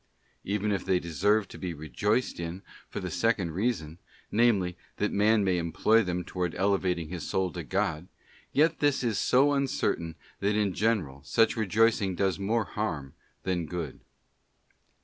Even 0.43 0.71
if 0.71 0.83
they 0.83 0.97
deserved 0.99 1.51
to 1.51 1.59
be 1.59 1.75
rejoiced 1.75 2.39
in 2.39 2.63
for 2.89 2.99
the 2.99 3.11
second 3.11 3.51
reason, 3.51 3.99
namely 4.31 4.75
that 4.97 5.11
man 5.11 5.43
may 5.43 5.59
employ 5.59 6.01
them 6.01 6.23
towards 6.23 6.55
elevating 6.55 7.09
his 7.09 7.21
soul 7.29 7.51
to 7.51 7.61
God, 7.61 8.07
yet 8.51 8.79
this 8.79 9.03
is 9.03 9.19
so 9.19 9.53
uncertain 9.53 10.15
that 10.39 10.55
in 10.55 10.73
general 10.73 11.21
such 11.23 11.55
rejoicing 11.55 12.15
does 12.15 12.39
more 12.39 12.65
harm 12.65 13.13
than 13.43 13.67
good. 13.67 13.99